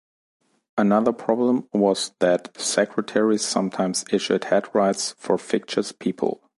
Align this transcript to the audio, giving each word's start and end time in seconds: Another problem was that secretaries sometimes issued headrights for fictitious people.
Another 0.79 1.13
problem 1.13 1.69
was 1.73 2.13
that 2.21 2.59
secretaries 2.59 3.45
sometimes 3.45 4.03
issued 4.11 4.45
headrights 4.45 5.11
for 5.19 5.37
fictitious 5.37 5.91
people. 5.91 6.41